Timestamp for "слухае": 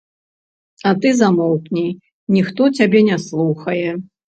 3.29-3.87